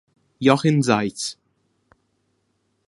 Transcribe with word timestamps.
Jochen 0.39 0.81
Seitz 0.81 1.37